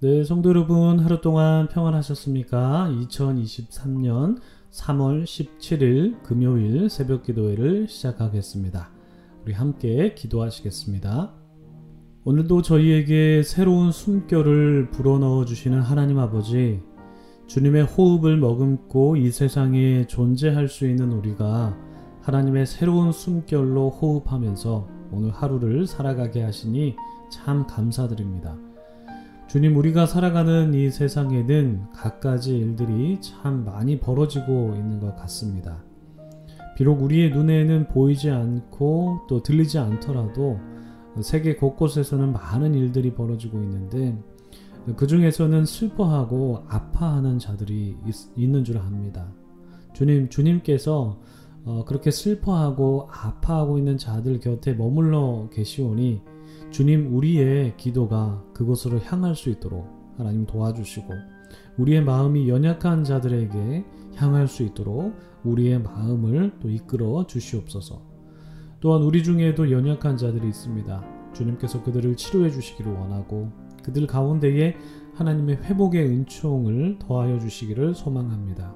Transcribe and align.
네, 0.00 0.22
성도 0.22 0.50
여러분, 0.50 1.00
하루 1.00 1.20
동안 1.20 1.66
평안하셨습니까? 1.66 2.88
2023년 2.88 4.38
3월 4.70 5.24
17일 5.24 6.22
금요일 6.22 6.88
새벽 6.88 7.24
기도회를 7.24 7.88
시작하겠습니다. 7.88 8.90
우리 9.42 9.54
함께 9.54 10.14
기도하시겠습니다. 10.14 11.32
오늘도 12.22 12.62
저희에게 12.62 13.42
새로운 13.42 13.90
숨결을 13.90 14.92
불어넣어 14.92 15.44
주시는 15.44 15.80
하나님 15.80 16.20
아버지, 16.20 16.80
주님의 17.48 17.82
호흡을 17.86 18.36
머금고 18.36 19.16
이 19.16 19.32
세상에 19.32 20.06
존재할 20.06 20.68
수 20.68 20.86
있는 20.86 21.10
우리가 21.10 21.76
하나님의 22.20 22.66
새로운 22.66 23.10
숨결로 23.10 23.90
호흡하면서 23.90 24.88
오늘 25.10 25.30
하루를 25.32 25.88
살아가게 25.88 26.44
하시니 26.44 26.94
참 27.32 27.66
감사드립니다. 27.66 28.67
주님, 29.48 29.78
우리가 29.78 30.04
살아가는 30.04 30.74
이 30.74 30.90
세상에는 30.90 31.92
갖가지 31.94 32.54
일들이 32.58 33.18
참 33.22 33.64
많이 33.64 33.98
벌어지고 33.98 34.74
있는 34.76 35.00
것 35.00 35.16
같습니다. 35.16 35.82
비록 36.76 37.02
우리의 37.02 37.30
눈에는 37.30 37.88
보이지 37.88 38.28
않고 38.28 39.20
또 39.26 39.42
들리지 39.42 39.78
않더라도 39.78 40.60
세계 41.22 41.56
곳곳에서는 41.56 42.30
많은 42.30 42.74
일들이 42.74 43.14
벌어지고 43.14 43.62
있는데 43.62 44.22
그 44.96 45.06
중에서는 45.06 45.64
슬퍼하고 45.64 46.64
아파하는 46.68 47.38
자들이 47.38 47.96
있, 48.36 48.50
는줄 48.50 48.76
압니다. 48.76 49.32
주님, 49.94 50.28
주님께서 50.28 51.18
어, 51.64 51.84
그렇게 51.86 52.10
슬퍼하고 52.10 53.08
아파하고 53.10 53.78
있는 53.78 53.96
자들 53.96 54.40
곁에 54.40 54.74
머물러 54.74 55.48
계시오니 55.50 56.20
주님 56.70 57.14
우리의 57.14 57.76
기도가 57.76 58.44
그곳으로 58.54 58.98
향할 59.00 59.34
수 59.34 59.48
있도록 59.50 59.86
하나님 60.16 60.46
도와주시고 60.46 61.14
우리의 61.78 62.02
마음이 62.04 62.48
연약한 62.48 63.04
자들에게 63.04 63.84
향할 64.16 64.48
수 64.48 64.62
있도록 64.62 65.14
우리의 65.44 65.80
마음을 65.80 66.52
또 66.60 66.68
이끌어 66.68 67.26
주시옵소서. 67.26 68.02
또한 68.80 69.02
우리 69.02 69.22
중에도 69.24 69.70
연약한 69.70 70.16
자들이 70.16 70.46
있습니다. 70.48 71.04
주님께서 71.32 71.82
그들을 71.82 72.16
치료해 72.16 72.50
주시기를 72.50 72.92
원하고 72.92 73.50
그들 73.82 74.06
가운데에 74.06 74.76
하나님의 75.14 75.56
회복의 75.62 76.04
은총을 76.04 76.98
더하여 76.98 77.38
주시기를 77.38 77.94
소망합니다. 77.94 78.74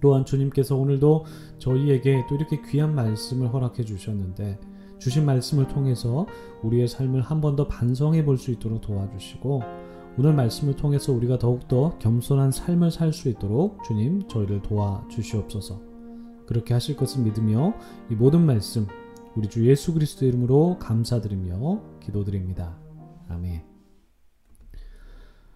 또한 0.00 0.24
주님께서 0.24 0.76
오늘도 0.76 1.24
저희에게 1.58 2.26
또 2.28 2.36
이렇게 2.36 2.60
귀한 2.68 2.94
말씀을 2.94 3.52
허락해 3.52 3.84
주셨는데 3.84 4.58
주신 4.98 5.24
말씀을 5.24 5.68
통해서 5.68 6.26
우리의 6.62 6.88
삶을 6.88 7.20
한 7.20 7.40
번 7.40 7.56
더 7.56 7.66
반성해 7.68 8.24
볼 8.24 8.38
수 8.38 8.50
있도록 8.50 8.80
도와주시고 8.80 9.62
오늘 10.18 10.32
말씀을 10.34 10.76
통해서 10.76 11.12
우리가 11.12 11.38
더욱더 11.38 11.96
겸손한 11.98 12.50
삶을 12.50 12.90
살 12.90 13.12
수 13.12 13.28
있도록 13.28 13.84
주님 13.84 14.26
저희를 14.28 14.62
도와주시옵소서. 14.62 15.80
그렇게 16.46 16.74
하실 16.74 16.96
것을 16.96 17.22
믿으며 17.22 17.74
이 18.10 18.14
모든 18.14 18.46
말씀 18.46 18.86
우리 19.36 19.48
주 19.48 19.66
예수 19.68 19.92
그리스도 19.92 20.24
이름으로 20.24 20.78
감사드리며 20.78 21.82
기도드립니다. 22.00 22.78
아멘. 23.28 23.75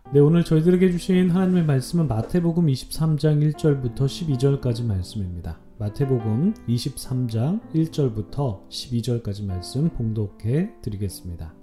네, 0.08 0.18
오늘 0.18 0.42
저희들에게 0.42 0.90
주신 0.90 1.30
하나님의 1.30 1.66
말씀은 1.66 2.08
마태복음 2.08 2.66
23장 2.66 3.52
1절부터 3.52 4.06
12절까지 4.06 4.84
말씀입니다. 4.84 5.60
마태복음 5.78 6.54
23장 6.68 7.60
1절부터 7.72 8.68
12절까지 8.68 9.46
말씀 9.46 9.88
봉독해 9.90 10.80
드리겠습니다. 10.82 11.54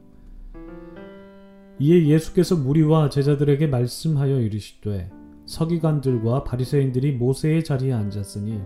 이에 1.80 2.08
예수께서 2.08 2.56
무리와 2.56 3.10
제자들에게 3.10 3.68
말씀하여 3.68 4.40
이르시되 4.40 5.12
서기관들과 5.46 6.46
바리새인들이 6.46 7.14
모세의 7.14 7.66
자리에 7.66 7.92
앉았으니 7.92 8.62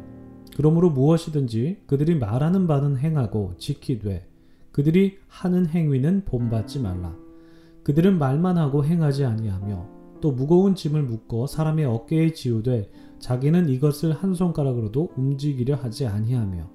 그러므로 0.56 0.92
무엇이든지 0.92 1.84
그들이 1.88 2.20
말하는 2.20 2.68
바는 2.68 2.98
행하고 2.98 3.56
지키되 3.58 4.28
그들이 4.72 5.18
하는 5.28 5.66
행위는 5.66 6.26
본받지 6.26 6.82
말라 6.82 7.16
그들은 7.84 8.18
말만 8.20 8.58
하고 8.58 8.86
행하지 8.86 9.26
아니하며 9.26 9.90
또 10.22 10.32
무거운 10.32 10.76
짐을 10.76 11.04
묶어 11.04 11.48
사람의 11.48 11.86
어깨에 11.86 12.34
지우되 12.34 12.92
자기는 13.20 13.70
이것을 13.70 14.14
한 14.14 14.34
손가락으로도 14.34 15.12
움직이려 15.16 15.76
하지 15.76 16.06
아니하며 16.06 16.70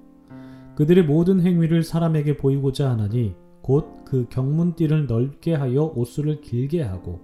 그들의 0.75 1.05
모든 1.05 1.41
행위를 1.41 1.83
사람에게 1.83 2.37
보이고자 2.37 2.89
하나니 2.89 3.35
곧 3.61 3.97
그 4.07 4.25
경문띠를 4.29 5.05
넓게 5.05 5.53
하여 5.53 5.91
옷수를 5.93 6.39
길게 6.39 6.81
하고 6.81 7.19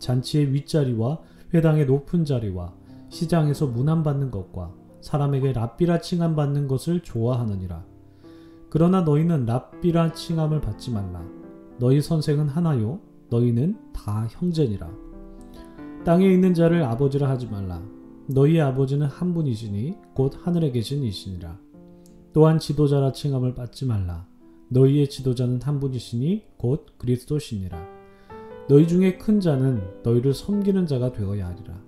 잔치의 0.00 0.52
윗자리와 0.52 1.20
회당의 1.54 1.86
높은 1.86 2.24
자리와 2.24 2.74
시장에서 3.08 3.68
문안받는 3.68 4.32
것과 4.32 4.74
사람에게 5.00 5.52
랍비라 5.52 6.00
칭함 6.00 6.34
받는 6.34 6.66
것을 6.66 7.04
좋아하느니라. 7.04 7.84
그러나 8.68 9.02
너희는 9.02 9.46
랍비라 9.46 10.12
칭함을 10.14 10.60
받지 10.60 10.90
말라. 10.90 11.24
너희 11.78 12.00
선생은 12.00 12.48
하나요. 12.48 12.98
너희는 13.34 13.76
다 13.92 14.28
형제니라. 14.30 14.88
땅에 16.04 16.30
있는 16.32 16.54
자를 16.54 16.84
아버지라 16.84 17.28
하지 17.28 17.48
말라. 17.48 17.82
너희의 18.28 18.60
아버지는 18.60 19.06
한 19.08 19.34
분이시니 19.34 19.96
곧 20.14 20.34
하늘에 20.40 20.70
계신 20.70 21.02
이시니라. 21.02 21.58
또한 22.32 22.58
지도자라 22.60 23.12
칭함을 23.12 23.54
받지 23.54 23.86
말라. 23.86 24.26
너희의 24.68 25.08
지도자는 25.08 25.60
한 25.62 25.80
분이시니 25.80 26.44
곧 26.56 26.86
그리스도시니라. 26.96 27.76
너희 28.68 28.86
중에 28.86 29.18
큰 29.18 29.40
자는 29.40 29.82
너희를 30.04 30.32
섬기는 30.32 30.86
자가 30.86 31.12
되어야 31.12 31.48
하리라. 31.48 31.82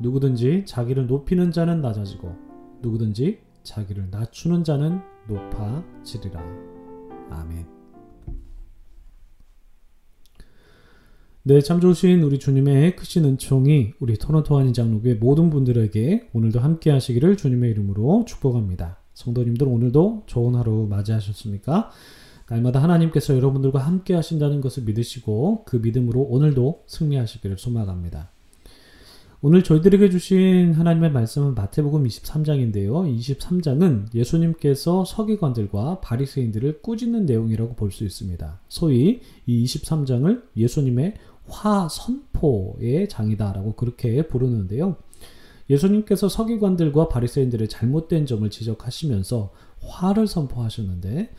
누구든지 0.00 0.64
자기를 0.66 1.06
높이는 1.06 1.52
자는 1.52 1.80
낮아지고 1.80 2.34
누구든지 2.82 3.38
자기를 3.62 4.08
낮추는 4.10 4.64
자는 4.64 5.00
높아지리라. 5.28 6.42
아멘. 7.30 7.79
네, 11.42 11.62
참 11.62 11.80
좋으신 11.80 12.22
우리 12.22 12.38
주님의 12.38 12.96
크신 12.96 13.24
은총이 13.24 13.94
우리 13.98 14.18
토론토 14.18 14.58
한인 14.58 14.74
장로교의 14.74 15.14
모든 15.14 15.48
분들에게 15.48 16.28
오늘도 16.34 16.60
함께 16.60 16.90
하시기를 16.90 17.38
주님의 17.38 17.70
이름으로 17.70 18.26
축복합니다. 18.28 18.98
성도님들 19.14 19.66
오늘도 19.66 20.24
좋은 20.26 20.54
하루 20.54 20.86
맞이하셨습니까? 20.90 21.92
날마다 22.50 22.82
하나님께서 22.82 23.34
여러분들과 23.34 23.78
함께 23.78 24.12
하신다는 24.12 24.60
것을 24.60 24.82
믿으시고 24.82 25.64
그 25.64 25.76
믿음으로 25.76 26.20
오늘도 26.20 26.84
승리하시기를 26.86 27.56
소망합니다. 27.56 28.30
오늘 29.42 29.64
저희들에게 29.64 30.10
주신 30.10 30.74
하나님의 30.74 31.12
말씀은 31.12 31.54
마태복음 31.54 32.04
23장인데요. 32.04 33.18
23장은 33.18 34.14
예수님께서 34.14 35.06
서기관들과 35.06 36.00
바리새인들을 36.00 36.82
꾸짖는 36.82 37.24
내용이라고 37.24 37.74
볼 37.74 37.90
수 37.90 38.04
있습니다. 38.04 38.60
소위 38.68 39.20
이 39.46 39.64
23장을 39.64 40.42
예수님의 40.58 41.14
화선포의 41.50 43.08
장이다라고 43.08 43.74
그렇게 43.74 44.26
부르는데요. 44.26 44.96
예수님께서 45.68 46.28
서기관들과 46.28 47.08
바리새인들의 47.08 47.68
잘못된 47.68 48.26
점을 48.26 48.48
지적하시면서 48.48 49.52
화를 49.82 50.26
선포하셨는데 50.26 51.30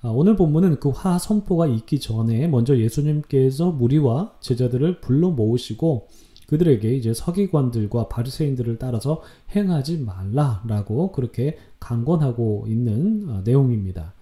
아, 0.00 0.08
오늘 0.10 0.36
본문은 0.36 0.78
그 0.78 0.90
화 0.90 1.18
선포가 1.18 1.66
있기 1.66 1.98
전에 2.00 2.46
먼저 2.48 2.76
예수님께서 2.78 3.72
무리와 3.72 4.34
제자들을 4.40 5.00
불러 5.00 5.30
모으시고 5.30 6.08
그들에게 6.46 6.94
이제 6.94 7.12
서기관들과 7.12 8.08
바리새인들을 8.08 8.78
따라서 8.78 9.22
행하지 9.54 9.98
말라라고 9.98 11.12
그렇게 11.12 11.58
강권하고 11.80 12.66
있는 12.68 13.26
아, 13.28 13.42
내용입니다. 13.44 14.14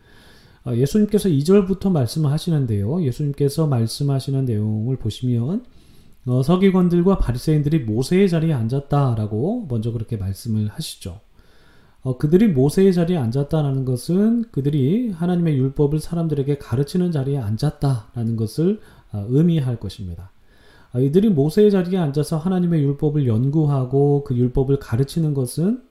아, 0.67 0.75
예수님께서 0.75 1.29
2절부터 1.29 1.93
말씀을 1.93 2.33
하시는데요. 2.33 3.01
예수님께서 3.05 3.69
말씀하시는 3.69 4.45
내용을 4.47 4.97
보시면 4.97 5.65
어, 6.27 6.43
서기관들과 6.43 7.19
바리새인들이 7.19 7.85
모세의 7.85 8.29
자리에 8.29 8.53
앉았다라고 8.53 9.67
먼저 9.69 9.93
그렇게 9.93 10.17
말씀을 10.17 10.67
하시죠. 10.67 11.21
어, 12.03 12.19
그들이 12.19 12.49
모세의 12.49 12.93
자리에 12.95 13.17
앉았다라는 13.17 13.85
것은 13.85 14.47
그들이 14.51 15.13
하나님의 15.13 15.57
율법을 15.57 16.01
사람들에게 16.01 16.59
가르치는 16.59 17.13
자리에 17.13 17.39
앉았다라는 17.39 18.35
것을 18.35 18.81
어, 19.13 19.25
의미할 19.29 19.79
것입니다. 19.79 20.33
어, 20.93 20.99
이들이 20.99 21.29
모세의 21.31 21.71
자리에 21.71 21.97
앉아서 21.97 22.39
하나님의 22.39 22.83
율법을 22.83 23.29
연구하고 23.29 24.25
그 24.25 24.37
율법을 24.37 24.81
가르치는 24.81 25.33
것은 25.33 25.85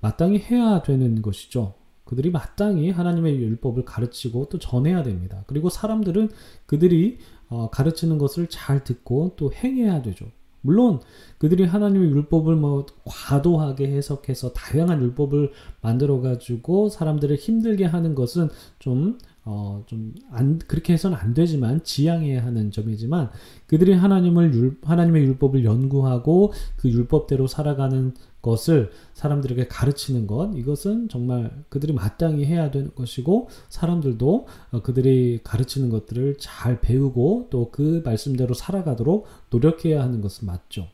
마땅히 0.00 0.38
해야 0.38 0.80
되는 0.80 1.20
것이죠. 1.20 1.74
그들이 2.12 2.30
마땅히 2.30 2.90
하나님의 2.90 3.38
율법을 3.38 3.86
가르치고 3.86 4.50
또 4.50 4.58
전해야 4.58 5.02
됩니다. 5.02 5.44
그리고 5.46 5.70
사람들은 5.70 6.28
그들이 6.66 7.16
어, 7.48 7.70
가르치는 7.70 8.18
것을 8.18 8.48
잘 8.48 8.84
듣고 8.84 9.32
또 9.36 9.50
행해야 9.50 10.02
되죠. 10.02 10.26
물론 10.60 11.00
그들이 11.38 11.64
하나님의 11.64 12.10
율법을 12.10 12.54
뭐 12.56 12.84
과도하게 13.06 13.86
해석해서 13.96 14.52
다양한 14.52 15.00
율법을 15.00 15.52
만들어 15.80 16.20
가지고 16.20 16.90
사람들을 16.90 17.34
힘들게 17.36 17.86
하는 17.86 18.14
것은 18.14 18.50
좀 18.78 19.16
어, 19.44 19.82
좀, 19.86 20.14
안, 20.30 20.58
그렇게 20.60 20.92
해서는 20.92 21.18
안 21.18 21.34
되지만, 21.34 21.82
지양해야 21.82 22.44
하는 22.44 22.70
점이지만, 22.70 23.30
그들이 23.66 23.92
하나님을, 23.92 24.54
율, 24.54 24.78
하나님의 24.82 25.24
율법을 25.24 25.64
연구하고, 25.64 26.52
그 26.76 26.88
율법대로 26.88 27.48
살아가는 27.48 28.14
것을 28.40 28.90
사람들에게 29.14 29.66
가르치는 29.66 30.28
것, 30.28 30.52
이것은 30.54 31.08
정말 31.08 31.64
그들이 31.70 31.92
마땅히 31.92 32.44
해야 32.44 32.70
되는 32.70 32.94
것이고, 32.94 33.48
사람들도 33.68 34.46
어, 34.72 34.82
그들이 34.82 35.40
가르치는 35.42 35.90
것들을 35.90 36.36
잘 36.38 36.80
배우고, 36.80 37.48
또 37.50 37.72
그 37.72 38.02
말씀대로 38.04 38.54
살아가도록 38.54 39.26
노력해야 39.50 40.02
하는 40.02 40.20
것은 40.20 40.46
맞죠. 40.46 40.88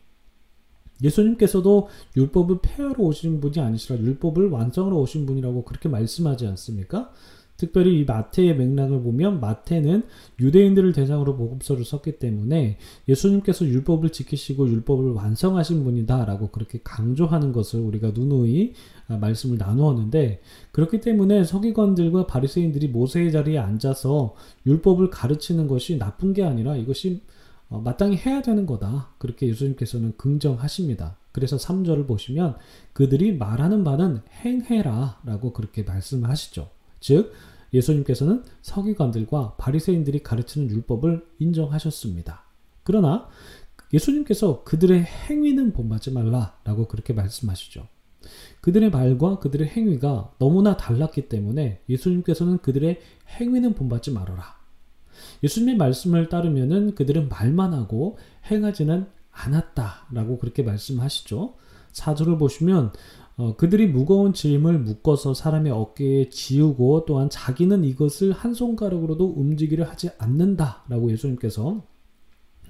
예수님께서도 1.02 1.88
율법을 2.16 2.58
폐하러 2.62 3.04
오신 3.04 3.40
분이 3.40 3.60
아니시라 3.60 3.98
율법을 3.98 4.48
완성하러 4.48 4.96
오신 4.96 5.26
분이라고 5.26 5.64
그렇게 5.64 5.88
말씀하지 5.88 6.46
않습니까? 6.46 7.12
특별히 7.58 7.98
이 7.98 8.04
마태의 8.04 8.56
맥락을 8.56 9.02
보면 9.02 9.40
마태는 9.40 10.04
유대인들을 10.38 10.92
대상으로 10.92 11.36
복음서를 11.36 11.84
썼기 11.84 12.20
때문에 12.20 12.78
예수님께서 13.08 13.66
율법을 13.66 14.10
지키시고 14.10 14.68
율법을 14.68 15.10
완성하신 15.10 15.82
분이다라고 15.82 16.48
그렇게 16.48 16.78
강조하는 16.82 17.52
것을 17.52 17.80
우리가 17.80 18.12
누누이 18.12 18.74
아, 19.08 19.16
말씀을 19.16 19.58
나누었는데 19.58 20.40
그렇기 20.70 21.00
때문에 21.00 21.42
서기관들과 21.42 22.28
바리새인들이 22.28 22.88
모세의 22.88 23.32
자리에 23.32 23.58
앉아서 23.58 24.36
율법을 24.64 25.10
가르치는 25.10 25.66
것이 25.66 25.98
나쁜 25.98 26.32
게 26.32 26.44
아니라 26.44 26.76
이것이 26.76 27.22
어, 27.70 27.80
마땅히 27.80 28.16
해야 28.16 28.40
되는 28.40 28.66
거다. 28.66 29.10
그렇게 29.18 29.48
예수님께서는 29.48 30.16
긍정하십니다. 30.16 31.16
그래서 31.32 31.56
3절을 31.56 32.06
보시면 32.06 32.56
그들이 32.92 33.36
말하는 33.36 33.82
바는 33.82 34.20
행해라 34.44 35.20
라고 35.24 35.52
그렇게 35.52 35.82
말씀하시죠. 35.82 36.77
즉 37.00 37.32
예수님께서는 37.72 38.44
서기관들과 38.62 39.56
바리새인들이 39.56 40.22
가르치는 40.22 40.70
율법을 40.70 41.26
인정하셨습니다. 41.38 42.44
그러나 42.82 43.28
예수님께서 43.92 44.64
그들의 44.64 45.02
행위는 45.02 45.72
본받지 45.72 46.12
말라라고 46.12 46.88
그렇게 46.88 47.12
말씀하시죠. 47.12 47.86
그들의 48.60 48.90
말과 48.90 49.38
그들의 49.38 49.68
행위가 49.68 50.32
너무나 50.38 50.76
달랐기 50.76 51.28
때문에 51.28 51.82
예수님께서는 51.88 52.58
그들의 52.58 53.00
행위는 53.38 53.74
본받지 53.74 54.10
말아라. 54.10 54.58
예수님의 55.42 55.76
말씀을 55.76 56.28
따르면은 56.28 56.94
그들은 56.94 57.28
말만 57.28 57.74
하고 57.74 58.18
행하지는 58.50 59.06
않았다라고 59.30 60.38
그렇게 60.38 60.62
말씀하시죠. 60.62 61.54
사절을 61.92 62.38
보시면 62.38 62.92
어, 63.38 63.54
그들이 63.54 63.86
무거운 63.86 64.32
짐을 64.32 64.80
묶어서 64.80 65.32
사람의 65.32 65.70
어깨에 65.70 66.28
지우고 66.28 67.04
또한 67.06 67.30
자기는 67.30 67.84
이것을 67.84 68.32
한 68.32 68.52
손가락으로도 68.52 69.34
움직이려 69.36 69.84
하지 69.84 70.10
않는다라고 70.18 71.12
예수님께서 71.12 71.84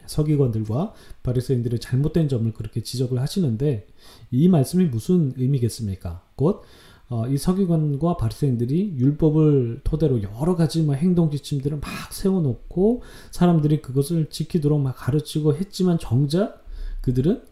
서기관들과 0.05 0.93
바리새인들의 1.23 1.81
잘못된 1.81 2.29
점을 2.29 2.53
그렇게 2.53 2.82
지적을 2.82 3.19
하시는데 3.19 3.87
이 4.31 4.49
말씀이 4.49 4.85
무슨 4.85 5.32
의미겠습니까? 5.37 6.23
곧이 6.37 6.61
어, 7.09 7.25
서기관과 7.35 8.19
바리새인들이 8.19 8.97
율법을 8.99 9.81
토대로 9.85 10.23
여러 10.23 10.55
가지 10.55 10.82
뭐 10.82 10.94
행동 10.94 11.31
지침들을 11.31 11.79
막 11.79 12.12
세워놓고 12.12 13.03
사람들이 13.31 13.81
그것을 13.81 14.29
지키도록 14.29 14.82
막 14.82 14.94
가르치고 14.99 15.55
했지만 15.55 15.99
정작 15.99 16.62
그들은 17.00 17.43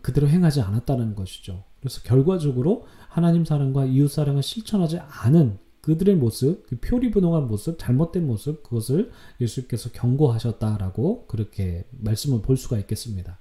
그대로 0.00 0.28
행하지 0.28 0.62
않았다는 0.62 1.14
것이죠. 1.14 1.62
그래서 1.84 2.00
결과적으로 2.00 2.86
하나님 3.10 3.44
사랑과 3.44 3.84
이웃 3.84 4.08
사랑을 4.08 4.42
실천하지 4.42 5.00
않은 5.00 5.58
그들의 5.82 6.16
모습, 6.16 6.66
그 6.66 6.80
표리부동한 6.80 7.46
모습, 7.46 7.78
잘못된 7.78 8.26
모습, 8.26 8.62
그것을 8.62 9.10
예수께서 9.38 9.90
경고하셨다라고 9.90 11.26
그렇게 11.26 11.84
말씀을 11.90 12.40
볼 12.40 12.56
수가 12.56 12.78
있겠습니다. 12.78 13.38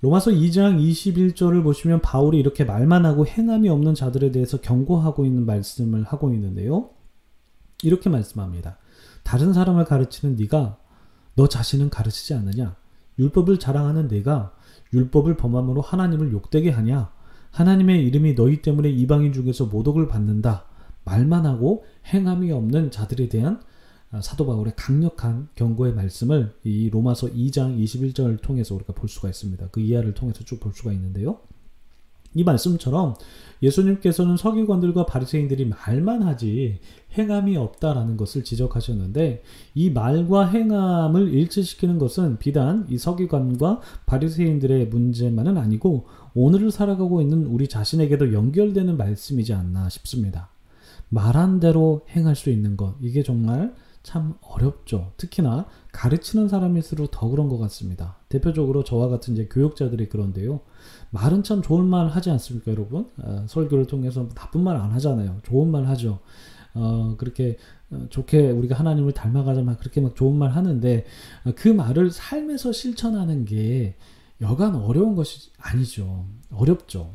로마서 0.00 0.30
2장 0.30 0.80
21절을 0.80 1.62
보시면 1.62 2.00
바울이 2.00 2.38
이렇게 2.38 2.64
말만 2.64 3.04
하고 3.04 3.26
행함이 3.26 3.68
없는 3.68 3.94
자들에 3.94 4.32
대해서 4.32 4.62
경고하고 4.62 5.26
있는 5.26 5.44
말씀을 5.44 6.04
하고 6.04 6.32
있는데요. 6.32 6.88
이렇게 7.82 8.08
말씀합니다. 8.08 8.78
다른 9.24 9.52
사람을 9.52 9.84
가르치는 9.84 10.36
네가 10.36 10.78
너 11.34 11.48
자신은 11.48 11.90
가르치지 11.90 12.32
않느냐? 12.32 12.76
율법을 13.18 13.58
자랑하는 13.58 14.08
네가 14.08 14.54
율법을 14.94 15.36
범함으로 15.36 15.82
하나님을 15.82 16.32
욕되게 16.32 16.70
하냐? 16.70 17.12
하나님의 17.54 18.04
이름이 18.06 18.34
너희 18.34 18.62
때문에 18.62 18.90
이방인 18.90 19.32
중에서 19.32 19.66
모독을 19.66 20.08
받는다. 20.08 20.66
말만 21.04 21.46
하고 21.46 21.84
행함이 22.12 22.50
없는 22.50 22.90
자들에 22.90 23.28
대한 23.28 23.60
아, 24.10 24.20
사도 24.20 24.44
바울의 24.46 24.74
강력한 24.76 25.48
경고의 25.54 25.94
말씀을 25.94 26.52
이 26.64 26.90
로마서 26.90 27.28
2장 27.28 27.78
21절을 27.78 28.40
통해서 28.42 28.74
우리가 28.74 28.92
볼 28.92 29.08
수가 29.08 29.28
있습니다. 29.28 29.68
그 29.70 29.80
이하를 29.80 30.14
통해서 30.14 30.44
쭉 30.44 30.58
볼 30.58 30.72
수가 30.72 30.92
있는데요. 30.92 31.40
이 32.34 32.44
말씀처럼 32.44 33.14
예수님께서는 33.62 34.36
서기관들과 34.36 35.06
바리새인들이 35.06 35.66
말만 35.66 36.22
하지 36.22 36.80
행함이 37.16 37.56
없다라는 37.56 38.16
것을 38.16 38.44
지적하셨는데 38.44 39.42
이 39.74 39.90
말과 39.90 40.46
행함을 40.46 41.32
일치시키는 41.32 41.98
것은 41.98 42.38
비단 42.38 42.86
이 42.90 42.98
서기관과 42.98 43.80
바리새인들의 44.06 44.88
문제만은 44.88 45.56
아니고 45.56 46.06
오늘을 46.34 46.70
살아가고 46.70 47.22
있는 47.22 47.46
우리 47.46 47.68
자신에게도 47.68 48.32
연결되는 48.32 48.96
말씀이지 48.96 49.54
않나 49.54 49.88
싶습니다. 49.88 50.50
말한 51.08 51.60
대로 51.60 52.02
행할 52.10 52.34
수 52.34 52.50
있는 52.50 52.76
것 52.76 52.96
이게 53.00 53.22
정말 53.22 53.72
참 54.04 54.34
어렵죠. 54.42 55.12
특히나 55.16 55.66
가르치는 55.90 56.48
사람일수록 56.48 57.10
더 57.10 57.28
그런 57.28 57.48
것 57.48 57.58
같습니다. 57.58 58.16
대표적으로 58.28 58.84
저와 58.84 59.08
같은 59.08 59.32
이제 59.34 59.48
교육자들이 59.50 60.08
그런데요. 60.08 60.60
말은 61.10 61.42
참 61.42 61.62
좋은 61.62 61.86
말 61.86 62.08
하지 62.08 62.30
않습니까, 62.30 62.70
여러분? 62.70 63.08
어, 63.18 63.46
설교를 63.48 63.86
통해서 63.86 64.28
나쁜 64.34 64.62
말 64.62 64.76
안 64.76 64.92
하잖아요. 64.92 65.40
좋은 65.44 65.70
말 65.70 65.86
하죠. 65.88 66.20
어, 66.74 67.14
그렇게 67.18 67.56
어, 67.90 68.06
좋게 68.10 68.50
우리가 68.50 68.76
하나님을 68.76 69.12
닮아가자 69.12 69.62
막 69.62 69.78
그렇게 69.78 70.00
막 70.00 70.14
좋은 70.14 70.36
말 70.36 70.50
하는데 70.50 71.04
어, 71.46 71.52
그 71.56 71.68
말을 71.68 72.10
삶에서 72.10 72.72
실천하는 72.72 73.44
게 73.46 73.96
여간 74.42 74.74
어려운 74.74 75.14
것이 75.14 75.50
아니죠. 75.58 76.26
어렵죠. 76.52 77.14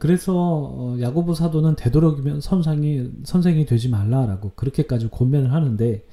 그래서 0.00 0.34
어, 0.34 0.96
야고보 1.00 1.34
사도는 1.34 1.76
되도록이면 1.76 2.40
선상이 2.40 3.10
선생이 3.24 3.66
되지 3.66 3.88
말라라고 3.88 4.52
그렇게까지 4.56 5.08
권면을 5.08 5.52
하는데 5.52 6.04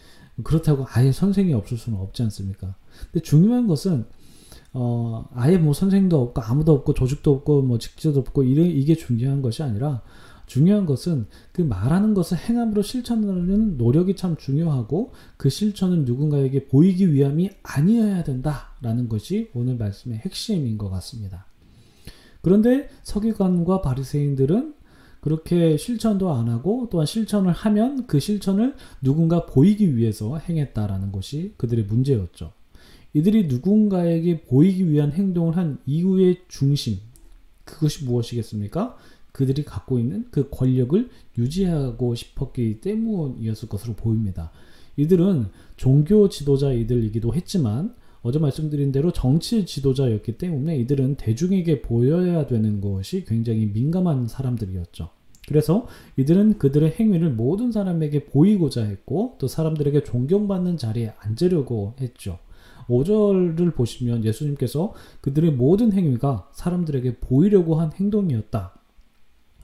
그렇다고 0.43 0.85
아예 0.89 1.11
선생이 1.11 1.53
없을 1.53 1.77
수는 1.77 1.99
없지 1.99 2.23
않습니까? 2.23 2.75
근데 3.11 3.21
중요한 3.23 3.67
것은 3.67 4.05
어 4.73 5.27
아예 5.33 5.57
뭐 5.57 5.73
선생도 5.73 6.19
없고 6.19 6.41
아무도 6.41 6.71
없고 6.73 6.93
조직도 6.93 7.31
없고 7.31 7.61
뭐 7.61 7.77
직제도 7.77 8.19
없고 8.19 8.43
이래 8.43 8.63
이게 8.63 8.95
중요한 8.95 9.41
것이 9.41 9.61
아니라 9.61 10.01
중요한 10.45 10.85
것은 10.85 11.27
그 11.51 11.61
말하는 11.61 12.13
것을 12.13 12.37
행함으로 12.37 12.81
실천하는 12.81 13.77
노력이 13.77 14.15
참 14.15 14.35
중요하고 14.35 15.13
그 15.37 15.49
실천은 15.49 16.05
누군가에게 16.05 16.67
보이기 16.67 17.13
위함이 17.13 17.51
아니어야 17.63 18.23
된다라는 18.23 19.09
것이 19.09 19.49
오늘 19.53 19.77
말씀의 19.77 20.19
핵심인 20.19 20.77
것 20.77 20.89
같습니다. 20.89 21.45
그런데 22.43 22.89
서기관과 23.03 23.81
바리새인들은 23.81 24.75
그렇게 25.21 25.77
실천도 25.77 26.33
안 26.33 26.49
하고 26.49 26.89
또한 26.91 27.07
실천을 27.07 27.53
하면 27.53 28.05
그 28.05 28.19
실천을 28.19 28.75
누군가 29.01 29.45
보이기 29.45 29.95
위해서 29.95 30.37
행했다라는 30.37 31.13
것이 31.13 31.53
그들의 31.55 31.85
문제였죠. 31.85 32.51
이들이 33.13 33.47
누군가에게 33.47 34.41
보이기 34.41 34.91
위한 34.91 35.13
행동을 35.13 35.55
한 35.55 35.77
이후의 35.85 36.41
중심 36.49 36.97
그것이 37.63 38.03
무엇이겠습니까? 38.03 38.97
그들이 39.31 39.63
갖고 39.63 39.97
있는 39.97 40.27
그 40.29 40.49
권력을 40.49 41.09
유지하고 41.37 42.13
싶었기 42.13 42.81
때문이었을 42.81 43.69
것으로 43.69 43.93
보입니다. 43.93 44.51
이들은 44.97 45.47
종교 45.77 46.27
지도자이들이기도 46.27 47.33
했지만 47.33 47.95
어제 48.23 48.39
말씀드린 48.39 48.91
대로 48.91 49.11
정치 49.11 49.65
지도자였기 49.65 50.37
때문에 50.37 50.77
이들은 50.77 51.15
대중에게 51.15 51.81
보여야 51.81 52.47
되는 52.47 52.81
것이 52.81 53.25
굉장히 53.25 53.65
민감한 53.67 54.27
사람들이었죠. 54.27 55.09
그래서 55.45 55.87
이들은 56.15 56.57
그들의 56.57 56.95
행위를 56.97 57.29
모든 57.29 57.73
사람에게 57.73 58.25
보이고자 58.25 58.85
했고 58.85 59.35
또 59.39 59.47
사람들에게 59.47 60.03
존경받는 60.05 60.77
자리에 60.77 61.13
앉으려고 61.19 61.95
했죠. 61.99 62.39
5절을 62.87 63.75
보시면 63.75 64.23
예수님께서 64.23 64.93
그들의 65.21 65.51
모든 65.51 65.91
행위가 65.91 66.49
사람들에게 66.53 67.17
보이려고 67.17 67.75
한 67.75 67.91
행동이었다. 67.93 68.73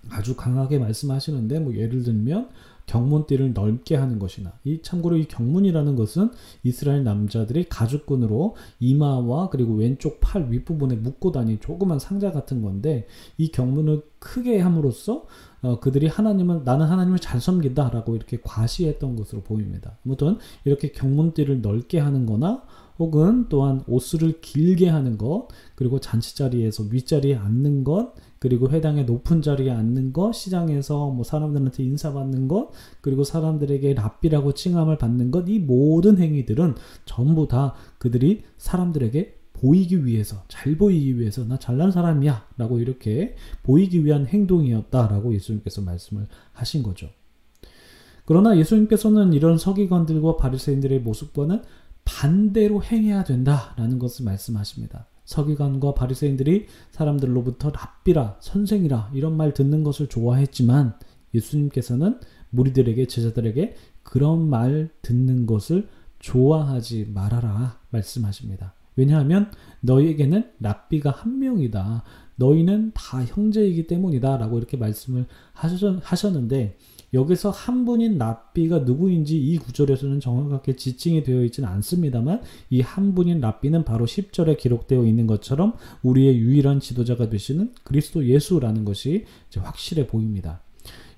아주 0.09 0.35
강하게 0.35 0.79
말씀하시는데 0.79 1.59
뭐 1.59 1.75
예를 1.75 2.03
들면 2.03 2.49
경문띠를 2.89 3.53
넓게 3.53 3.95
하는 3.95 4.17
것이나 4.17 4.53
이 4.63 4.81
참고로 4.81 5.17
이 5.17 5.25
경문이라는 5.25 5.95
것은 5.95 6.31
이스라엘 6.63 7.03
남자들이 7.03 7.69
가죽끈으로 7.69 8.55
이마와 8.79 9.49
그리고 9.49 9.75
왼쪽 9.75 10.19
팔 10.19 10.51
윗부분에 10.51 10.95
묶고 10.95 11.31
다니는 11.31 11.59
조그만 11.59 11.99
상자 11.99 12.31
같은 12.31 12.63
건데 12.63 13.05
이 13.37 13.51
경문을 13.51 14.01
크게 14.17 14.59
함으로써 14.59 15.25
어, 15.61 15.79
그들이 15.79 16.07
하나님은 16.07 16.63
나는 16.63 16.87
하나님을 16.87 17.19
잘 17.19 17.39
섬긴다라고 17.39 18.15
이렇게 18.15 18.39
과시했던 18.41 19.15
것으로 19.15 19.41
보입니다. 19.43 19.97
아무튼 20.03 20.37
이렇게 20.65 20.91
경문띠를 20.91 21.61
넓게 21.61 21.99
하는 21.99 22.25
거나 22.25 22.63
혹은 22.97 23.45
또한 23.47 23.81
옷을 23.87 24.41
길게 24.41 24.89
하는 24.89 25.17
것, 25.17 25.47
그리고 25.75 25.99
잔치 25.99 26.35
자리에서 26.35 26.83
윗자리에 26.91 27.35
앉는 27.35 27.85
것, 27.85 28.13
그리고 28.39 28.69
회당의 28.69 29.05
높은 29.05 29.41
자리에 29.41 29.69
앉는 29.69 30.13
것, 30.13 30.33
시장에서 30.33 31.09
뭐 31.11 31.23
사람들한테 31.23 31.83
인사받는 31.83 32.47
것, 32.47 32.71
그리고 33.01 33.23
사람들에게 33.23 33.93
랍비라고 33.93 34.53
칭함을 34.53 34.97
받는 34.97 35.29
것, 35.31 35.47
이 35.49 35.59
모든 35.59 36.17
행위들은 36.17 36.75
전부 37.05 37.47
다 37.47 37.75
그들이 37.97 38.43
사람들에게 38.57 39.35
보이기 39.53 40.05
위해서, 40.05 40.43
잘 40.47 40.77
보이기 40.77 41.19
위해서, 41.19 41.43
나 41.43 41.59
잘난 41.59 41.91
사람이야. 41.91 42.47
라고 42.57 42.79
이렇게 42.79 43.35
보이기 43.63 44.05
위한 44.05 44.25
행동이었다 44.25 45.07
라고 45.09 45.33
예수님께서 45.33 45.81
말씀을 45.81 46.27
하신 46.53 46.81
거죠. 46.81 47.09
그러나 48.23 48.57
예수님께서는 48.57 49.33
이런 49.33 49.57
서기관들과 49.57 50.37
바리새인들의 50.37 51.01
모습과는 51.01 51.61
반대로 52.05 52.81
행해야 52.81 53.25
된다라는 53.25 53.99
것을 53.99 54.23
말씀하십니다. 54.23 55.07
서기관과 55.29 55.93
바리새인들이 55.93 56.65
사람들로부터 56.89 57.69
랍비라 57.69 58.37
선생이라 58.39 59.11
이런 59.13 59.37
말 59.37 59.53
듣는 59.53 59.83
것을 59.83 60.07
좋아했지만 60.07 60.95
예수님께서는 61.35 62.19
무리들에게 62.49 63.05
제자들에게 63.05 63.75
그런 64.01 64.49
말 64.49 64.89
듣는 65.03 65.45
것을 65.45 65.87
좋아하지 66.17 67.11
말아라 67.13 67.77
말씀하십니다. 67.91 68.73
왜냐하면 68.95 69.51
너희에게는 69.81 70.49
랍비가 70.61 71.11
한 71.11 71.37
명이다. 71.37 72.03
너희는 72.35 72.91
다 72.95 73.23
형제이기 73.23 73.85
때문이다 73.85 74.37
라고 74.37 74.57
이렇게 74.57 74.77
말씀을 74.77 75.27
하셨는데 75.53 76.75
여기서 77.13 77.49
한 77.49 77.85
분인 77.85 78.17
랍비가 78.17 78.79
누구인지 78.79 79.37
이 79.37 79.57
구절에서는 79.57 80.19
정확하게 80.19 80.75
지칭이 80.75 81.23
되어 81.23 81.43
있지는 81.43 81.69
않습니다만 81.69 82.41
이 82.69 82.81
한 82.89 83.13
분인 83.13 83.39
랍비는 83.39 83.85
바로 83.85 84.05
10절에 84.05 84.57
기록되어 84.57 85.05
있는 85.05 85.27
것처럼 85.27 85.73
우리의 86.03 86.37
유일한 86.39 86.79
지도자가 86.79 87.29
되시는 87.29 87.73
그리스도 87.83 88.25
예수라는 88.25 88.83
것이 88.85 89.25
확실해 89.55 90.07
보입니다. 90.07 90.61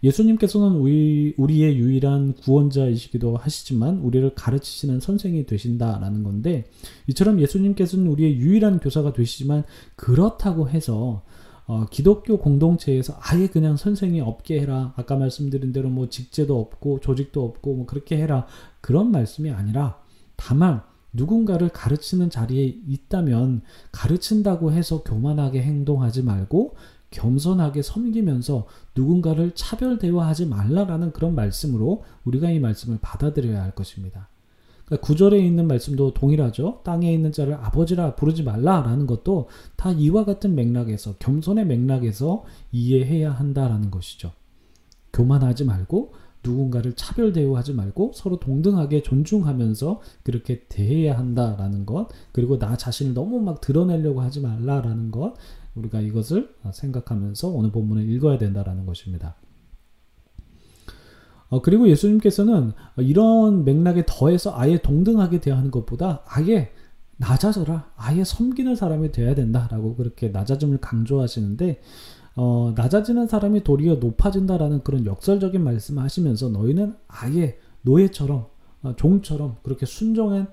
예수님께서는 0.04 0.78
우리, 0.78 1.34
우리의 1.38 1.78
유일한 1.78 2.34
구원자이시기도 2.34 3.38
하시지만 3.38 4.00
우리를 4.00 4.34
가르치시는 4.34 5.00
선생이 5.00 5.46
되신다라는 5.46 6.24
건데 6.24 6.66
이처럼 7.08 7.40
예수님께서는 7.40 8.08
우리의 8.08 8.38
유일한 8.38 8.80
교사가 8.80 9.14
되시지만 9.14 9.64
그렇다고 9.96 10.70
해서 10.70 11.24
어, 11.72 11.86
기독교 11.90 12.38
공동체에서 12.38 13.18
아예 13.22 13.48
그냥 13.48 13.78
선생이 13.78 14.20
없게 14.20 14.60
해라. 14.60 14.94
아까 14.98 15.16
말씀드린 15.16 15.72
대로 15.72 15.90
뭐 15.90 16.10
직제도 16.10 16.60
없고 16.60 17.00
조직도 17.00 17.46
없고 17.46 17.76
뭐 17.76 17.86
그렇게 17.86 18.18
해라. 18.18 18.46
그런 18.82 19.10
말씀이 19.10 19.50
아니라 19.52 19.98
다만 20.36 20.82
누군가를 21.14 21.70
가르치는 21.70 22.30
자리에 22.30 22.66
있다면 22.66 23.62
가르친다고 23.94 24.74
해서 24.74 25.02
교만하게 25.04 25.62
행동하지 25.62 26.24
말고 26.24 26.76
겸손하게 27.12 27.84
섬기면서 27.84 28.68
누군가를 28.94 29.54
차별 29.56 29.98
대화하지 29.98 30.48
말라라는 30.48 31.14
그런 31.14 31.36
말씀으로 31.36 32.04
우리가 32.26 32.50
이 32.50 32.60
말씀을 32.60 33.00
받아들여야 33.02 33.64
할 33.64 33.72
것입니다. 33.72 34.28
그러니까 34.92 35.08
구절에 35.08 35.40
있는 35.40 35.68
말씀도 35.68 36.14
동일하죠. 36.14 36.82
땅에 36.84 37.14
있는 37.14 37.32
자를 37.32 37.54
아버지라 37.54 38.16
부르지 38.16 38.44
말라라는 38.44 39.08
것도 39.08 39.48
다 39.78 39.92
이와 39.92 40.26
같은 40.26 40.54
맥락에서 40.54 41.16
겸손의 41.18 41.66
맥락에서 41.66 42.44
이해해야 42.74 43.32
한다라는 43.32 43.90
것이죠. 43.90 44.34
교만하지 45.14 45.64
말고 45.64 46.12
누군가를 46.44 46.94
차별 46.96 47.32
대우하지 47.32 47.74
말고 47.74 48.12
서로 48.14 48.38
동등하게 48.40 49.02
존중하면서 49.04 50.02
그렇게 50.24 50.66
대해야 50.68 51.18
한다라는 51.18 51.86
것 51.86 52.10
그리고 52.34 52.60
나 52.60 52.76
자신을 52.76 53.14
너무 53.14 53.40
막 53.40 53.62
드러내려고 53.62 54.20
하지 54.20 54.42
말라라는 54.42 55.12
것 55.12 55.36
우리가 55.76 56.02
이것을 56.02 56.54
생각하면서 56.74 57.48
오늘 57.48 57.72
본문을 57.72 58.10
읽어야 58.10 58.38
된다라는 58.38 58.86
것입니다. 58.86 59.36
어, 61.52 61.62
그리고 61.62 61.90
예수님께서는 61.90 62.72
이런 62.98 63.66
맥락에 63.66 64.06
더해서 64.08 64.54
아예 64.56 64.82
동등하게 64.82 65.42
대하는 65.42 65.70
것보다 65.70 66.24
아예 66.26 66.72
낮아져라. 67.18 67.92
아예 67.98 68.24
섬기는 68.24 68.76
사람이 68.76 69.12
돼야 69.12 69.36
된다라고 69.36 69.96
그렇게 69.96 70.30
낮아짐을 70.30 70.80
강조하시는데 70.80 71.82
어, 72.38 72.74
낮아지는 72.76 73.28
사람이 73.28 73.66
도리어 73.66 73.96
높아진다라는 73.96 74.84
그런 74.84 75.06
역설적인 75.06 75.62
말씀을 75.62 76.02
하시면서 76.02 76.50
너희는 76.50 76.96
아예 77.10 77.60
노예처럼 77.82 78.48
어, 78.84 78.96
종처럼 78.96 79.58
그렇게 79.62 79.86
순종한 79.86 80.48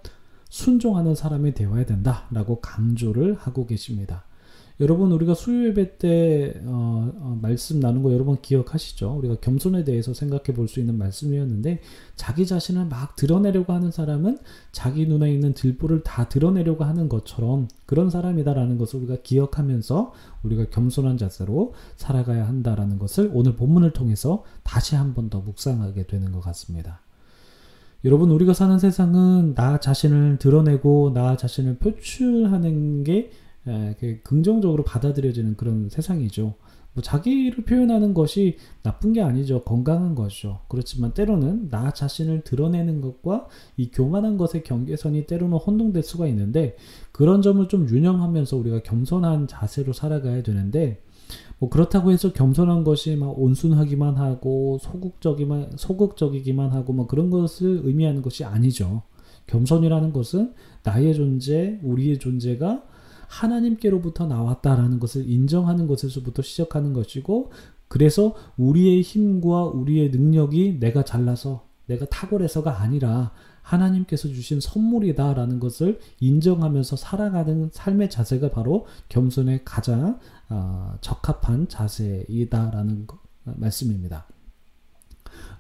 순종하는 0.51 1.15
사람이 1.15 1.55
되어야 1.55 1.87
된다라고 1.87 2.61
강조를 2.61 3.35
하고 3.35 3.67
계십니다. 3.67 4.25
여러분 4.81 5.11
우리가 5.11 5.35
수요 5.35 5.67
예배 5.71 5.99
때 5.99 6.55
어, 6.65 7.11
어, 7.17 7.39
말씀 7.43 7.81
나눈 7.81 8.05
거 8.05 8.13
여러분 8.13 8.37
기억하시죠? 8.41 9.13
우리가 9.19 9.37
겸손에 9.41 9.83
대해서 9.83 10.15
생각해 10.15 10.55
볼 10.55 10.69
수 10.69 10.79
있는 10.79 10.97
말씀이었는데 10.99 11.81
자기 12.15 12.47
자신을 12.47 12.85
막 12.85 13.17
드러내려고 13.17 13.73
하는 13.73 13.91
사람은 13.91 14.39
자기 14.71 15.07
눈에 15.07 15.33
있는 15.33 15.53
들보를 15.53 16.05
다 16.05 16.29
드러내려고 16.29 16.85
하는 16.85 17.09
것처럼 17.09 17.67
그런 17.87 18.09
사람이다라는 18.09 18.79
것을 18.79 19.01
우리가 19.01 19.17
기억하면서 19.23 20.13
우리가 20.45 20.67
겸손한 20.71 21.17
자세로 21.19 21.75
살아가야 21.97 22.47
한다라는 22.47 22.99
것을 23.01 23.33
오늘 23.35 23.57
본문을 23.57 23.93
통해서 23.93 24.45
다시 24.63 24.95
한 24.95 25.15
번 25.15 25.29
더 25.29 25.41
묵상하게 25.41 26.07
되는 26.07 26.31
것 26.31 26.41
같습니다. 26.41 27.01
여러분 28.05 28.31
우리가 28.31 28.55
사는 28.55 28.79
세상은 28.79 29.55
나 29.55 29.81
자신을 29.81 30.39
드러내고 30.39 31.11
나 31.15 31.37
자신을 31.37 31.79
표출하는 31.79 33.03
게 33.03 33.31
예, 33.69 33.97
그 33.99 34.21
긍정적으로 34.23 34.85
받아들여지는 34.85 35.57
그런 35.57 35.89
세상이죠. 35.91 36.55
뭐 36.95 37.03
자기를 37.03 37.65
표현하는 37.65 38.15
것이 38.15 38.57
나쁜 38.83 39.13
게 39.13 39.21
아니죠. 39.23 39.63
건강한 39.63 40.15
것이죠. 40.15 40.61
그렇지만 40.69 41.13
때로는 41.13 41.69
나 41.69 41.93
자신을 41.93 42.43
드러내는 42.43 43.01
것과 43.01 43.47
이 43.77 43.91
교만한 43.91 44.37
것의 44.37 44.65
경계선이 44.65 45.27
때로는 45.27 45.59
혼동될 45.59 46.03
수가 46.03 46.27
있는데 46.29 46.77
그런 47.13 47.43
점을 47.43 47.67
좀 47.69 47.89
유념하면서 47.89 48.57
우리가 48.57 48.83
겸손한 48.83 49.47
자세로 49.47 49.93
살아가야 49.93 50.43
되는데 50.43 51.01
뭐 51.59 51.69
그렇다고 51.69 52.11
해서 52.11 52.33
겸손한 52.33 52.85
것이 52.85 53.17
막 53.17 53.39
온순하기만 53.39 54.17
하고 54.17 54.79
소극적이만 54.81 55.73
소극적이기만 55.77 56.71
하고 56.71 56.93
뭐 56.93 57.07
그런 57.07 57.31
것을 57.31 57.83
의미하는 57.85 58.23
것이 58.23 58.45
아니죠. 58.45 59.03
겸손이라는 59.47 60.13
것은 60.13 60.53
나의 60.85 61.15
존재, 61.15 61.79
우리의 61.83 62.19
존재가 62.19 62.83
하나님께로부터 63.29 64.27
나왔다라는 64.27 64.99
것을 64.99 65.29
인정하는 65.31 65.87
것에서부터 65.87 66.43
시작하는 66.43 66.93
것이고 66.93 67.53
그래서 67.89 68.35
우리의 68.57 69.03
힘과 69.03 69.67
우리의 69.67 70.11
능력이 70.11 70.79
내가 70.81 71.05
잘나서 71.05 71.67
내가 71.87 72.05
탁월해서가 72.07 72.81
아니라 72.81 73.33
하나님께서 73.63 74.29
주신 74.29 74.61
선물이다라는 74.61 75.61
것을 75.61 76.01
인정하면서 76.21 76.97
살아가는 76.97 77.71
삶의 77.73 78.09
자세가 78.11 78.51
바로 78.51 78.87
겸손의 79.09 79.63
가장 79.65 80.19
어, 80.49 80.97
적합한 81.03 81.69
자세이다라는 81.69 83.07
거, 83.07 83.19
어, 83.45 83.55
말씀입니다. 83.57 84.27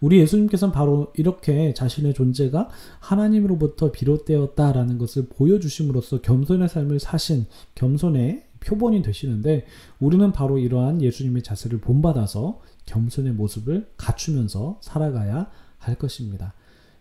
우리 0.00 0.19
예수님께서는 0.21 0.73
바로 0.73 1.12
이렇게 1.17 1.75
자신의 1.75 2.14
존재가 2.14 2.69
하나님으로부터 3.00 3.90
비롯되었다라는 3.90 4.99
것을 4.99 5.26
보여주심으로써 5.28 6.21
겸손의 6.21 6.69
삶을 6.69 7.00
사신 7.00 7.47
겸손의 7.75 8.45
표본이 8.61 9.02
되시는데 9.02 9.67
우리는 10.00 10.33
바로 10.33 10.59
이러한 10.59 11.02
예수님의 11.02 11.43
자세를 11.43 11.81
본받아서 11.81 12.61
겸손의 12.87 13.33
모습을 13.33 13.88
갖추면서 13.97 14.78
살아가야 14.83 15.50
할 15.78 15.95
것입니다. 15.97 16.55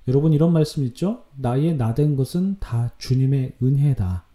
여러분 0.08 0.34
이런 0.34 0.54
말씀 0.54 0.84
있죠? 0.86 1.24
나의 1.36 1.76
나된 1.76 2.16
것은 2.16 2.58
다 2.60 2.92
주님의 2.98 3.54
은혜다. 3.62 4.26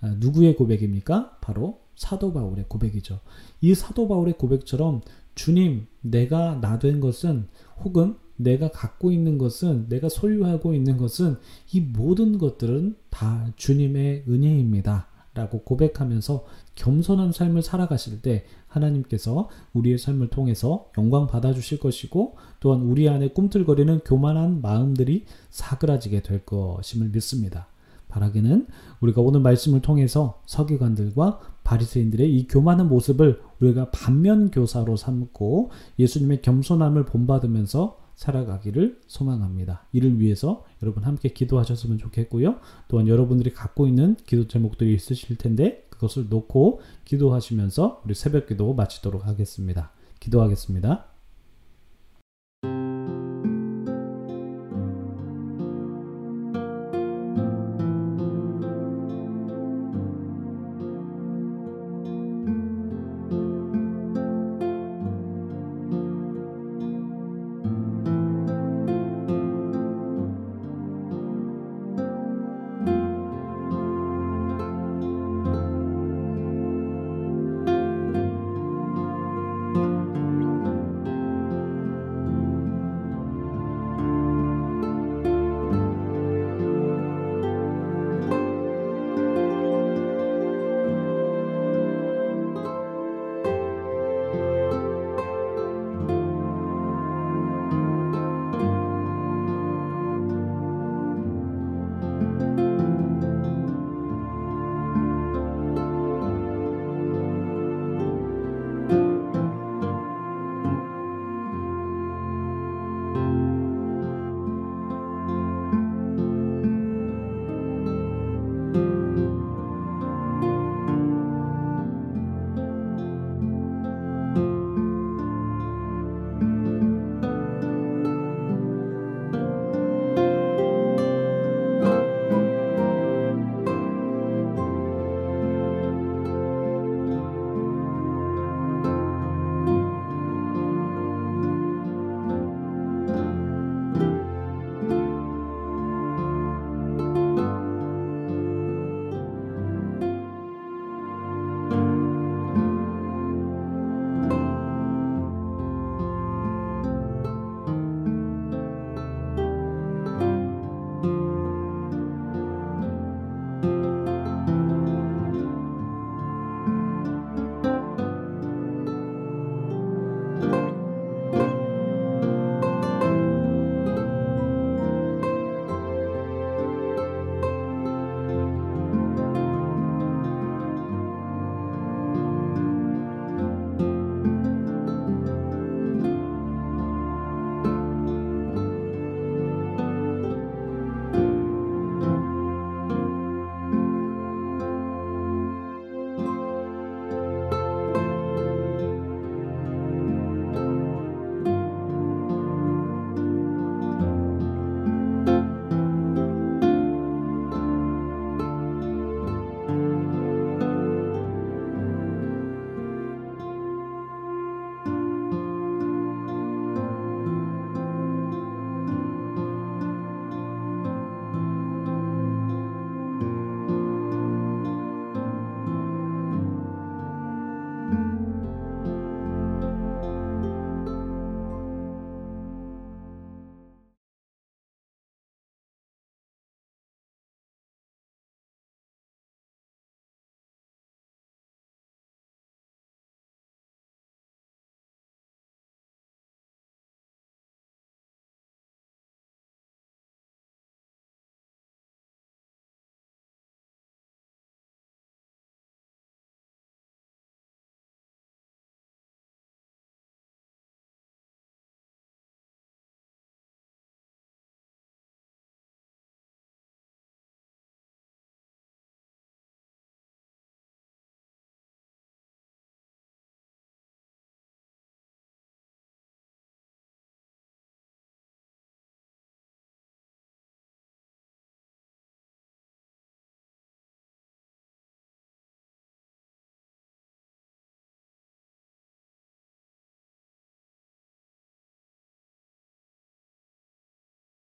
아, 0.00 0.14
누구의 0.18 0.56
고백입니까? 0.56 1.38
바로 1.40 1.80
사도 1.96 2.32
바울의 2.32 2.66
고백이죠. 2.68 3.20
이 3.60 3.74
사도 3.74 4.08
바울의 4.08 4.34
고백처럼 4.38 5.02
주님, 5.38 5.86
내가 6.00 6.58
나 6.60 6.80
된 6.80 6.98
것은 6.98 7.46
혹은 7.84 8.16
내가 8.36 8.70
갖고 8.70 9.12
있는 9.12 9.38
것은 9.38 9.88
내가 9.88 10.08
소유하고 10.08 10.74
있는 10.74 10.96
것은 10.96 11.36
이 11.72 11.80
모든 11.80 12.38
것들은 12.38 12.96
다 13.08 13.46
주님의 13.56 14.24
은혜입니다. 14.28 15.06
라고 15.34 15.62
고백하면서 15.62 16.44
겸손한 16.74 17.30
삶을 17.30 17.62
살아가실 17.62 18.20
때 18.22 18.44
하나님께서 18.66 19.48
우리의 19.72 19.98
삶을 19.98 20.30
통해서 20.30 20.90
영광 20.98 21.28
받아주실 21.28 21.78
것이고 21.78 22.34
또한 22.58 22.80
우리 22.82 23.08
안에 23.08 23.28
꿈틀거리는 23.28 24.00
교만한 24.00 24.60
마음들이 24.60 25.24
사그라지게 25.50 26.22
될 26.22 26.44
것임을 26.44 27.10
믿습니다. 27.10 27.68
바라기는 28.08 28.66
우리가 29.00 29.20
오늘 29.20 29.40
말씀을 29.40 29.80
통해서 29.80 30.40
서기관들과 30.46 31.40
바리새인들의 31.64 32.34
이 32.34 32.46
교만한 32.46 32.88
모습을 32.88 33.40
우리가 33.60 33.90
반면 33.90 34.50
교사로 34.50 34.96
삼고 34.96 35.70
예수님의 35.98 36.42
겸손함을 36.42 37.04
본받으면서 37.04 37.98
살아가기를 38.14 39.00
소망합니다. 39.06 39.86
이를 39.92 40.18
위해서 40.18 40.64
여러분 40.82 41.04
함께 41.04 41.28
기도하셨으면 41.28 41.98
좋겠고요. 41.98 42.56
또한 42.88 43.06
여러분들이 43.06 43.52
갖고 43.52 43.86
있는 43.86 44.16
기도 44.26 44.48
제목들이 44.48 44.92
있으실 44.94 45.36
텐데 45.36 45.86
그것을 45.90 46.28
놓고 46.28 46.80
기도하시면서 47.04 48.02
우리 48.04 48.14
새벽 48.14 48.48
기도 48.48 48.74
마치도록 48.74 49.26
하겠습니다. 49.26 49.92
기도하겠습니다. 50.18 51.07